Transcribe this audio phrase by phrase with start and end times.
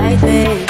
[0.00, 0.69] fight me.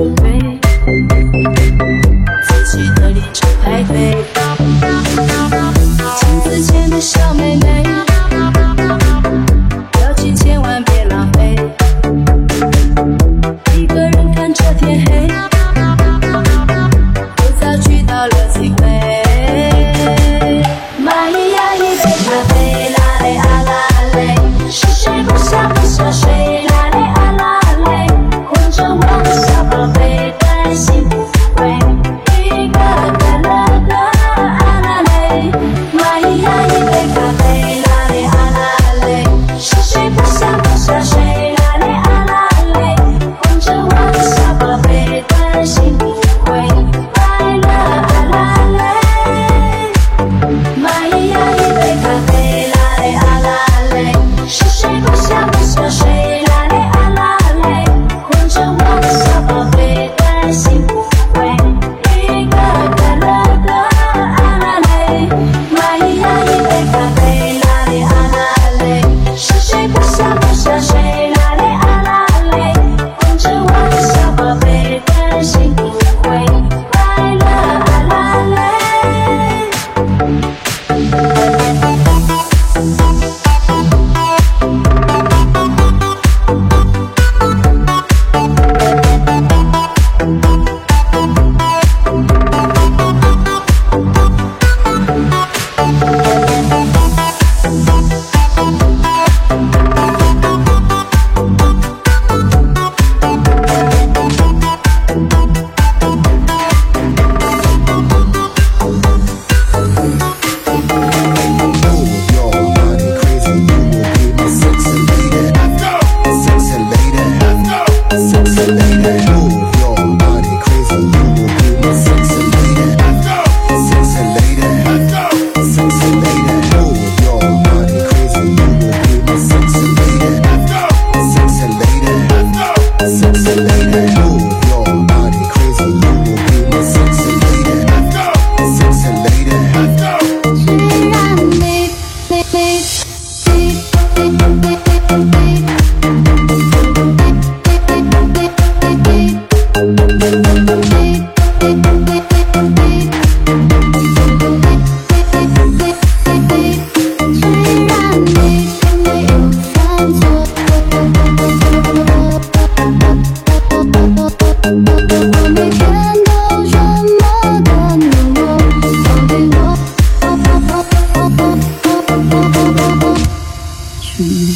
[0.00, 0.27] Oh.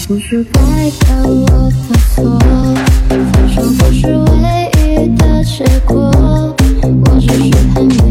[0.09, 0.61] 不是代
[1.00, 2.39] 表我的错
[3.09, 6.11] 分手不是唯一的结果
[6.81, 8.02] 我只是太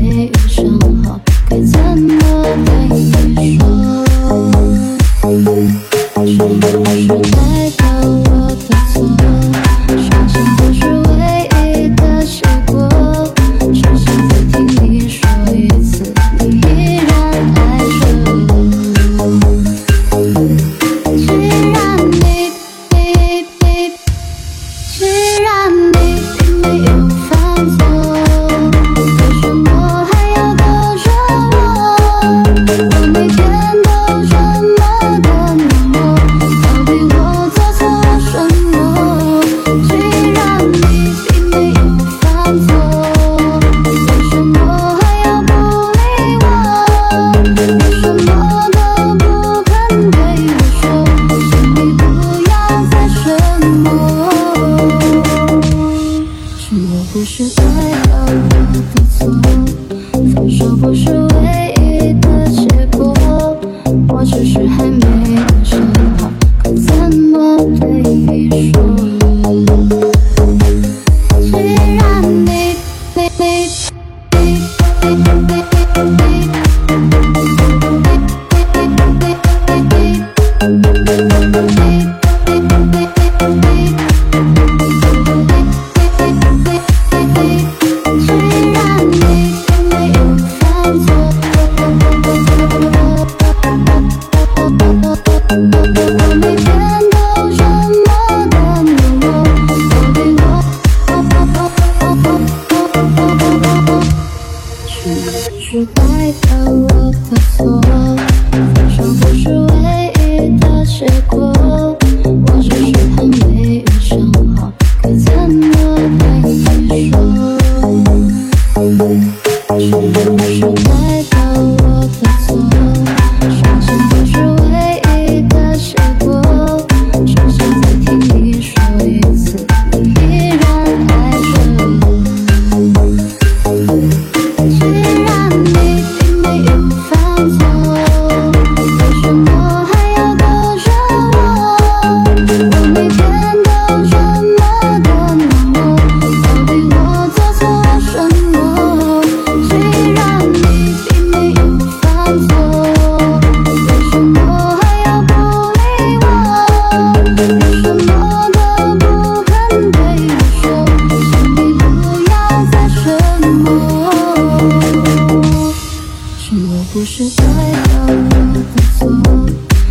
[166.54, 168.12] 莫不是爱到我
[168.54, 169.08] 的错？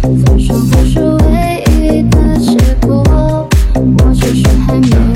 [0.02, 2.54] 分手不是唯一的结
[2.86, 5.09] 果，我只是还没。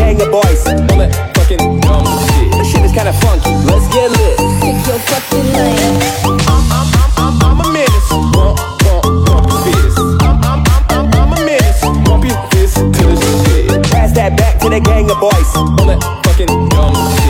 [0.00, 2.52] Of boys on that fucking dumb shit.
[2.52, 3.50] This shit is kinda funky.
[3.64, 4.38] Let's get lit.
[4.62, 6.00] Pick your fucking lane.
[6.24, 8.08] I'm, I'm, I'm, I'm, I'm a menace.
[8.08, 9.98] Bump, bump, bump your fist.
[10.22, 11.80] I'm, I'm, I'm, I'm, I'm a menace.
[12.06, 13.82] Bump your fist to the shit.
[13.92, 17.23] Pass that back to the gang of boys on that fucking dumb shit.